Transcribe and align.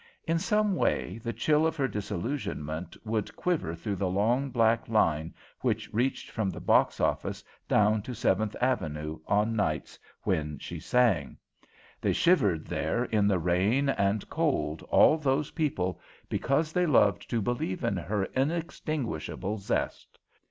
In 0.25 0.39
some 0.39 0.75
way 0.75 1.19
the 1.19 1.31
chill 1.31 1.67
of 1.67 1.75
her 1.75 1.87
disillusionment 1.87 2.97
would 3.05 3.35
quiver 3.35 3.75
through 3.75 3.97
the 3.97 4.09
long, 4.09 4.49
black 4.49 4.89
line 4.89 5.31
which 5.59 5.93
reached 5.93 6.31
from 6.31 6.49
the 6.49 6.59
box 6.59 6.99
office 6.99 7.43
down 7.67 8.01
to 8.01 8.15
Seventh 8.15 8.55
Avenue 8.59 9.19
on 9.27 9.55
nights 9.55 9.99
when 10.23 10.57
she 10.57 10.79
sang. 10.79 11.37
They 12.01 12.13
shivered 12.13 12.65
there 12.65 13.05
in 13.05 13.27
the 13.27 13.37
rain 13.37 13.89
and 13.89 14.27
cold, 14.27 14.81
all 14.89 15.19
those 15.19 15.51
people, 15.51 16.01
because 16.29 16.71
they 16.73 16.87
loved 16.87 17.29
to 17.29 17.39
believe 17.39 17.83
in 17.83 17.95
her 17.95 18.25
inextinguishable 18.33 19.59
zest. 19.59 20.17